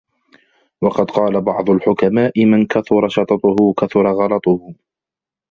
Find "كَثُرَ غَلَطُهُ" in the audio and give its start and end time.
3.73-4.73